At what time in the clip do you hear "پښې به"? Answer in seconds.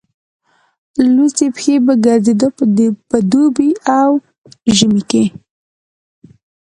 1.55-1.93